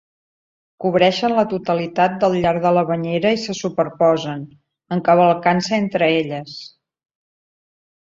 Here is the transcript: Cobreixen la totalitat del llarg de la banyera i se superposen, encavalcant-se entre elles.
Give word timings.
Cobreixen 0.85 1.35
la 1.39 1.43
totalitat 1.51 2.15
del 2.23 2.39
llarg 2.47 2.65
de 2.65 2.73
la 2.79 2.85
banyera 2.93 3.35
i 3.37 3.41
se 3.45 3.57
superposen, 3.61 4.43
encavalcant-se 4.99 5.81
entre 5.87 6.13
elles. 6.21 6.61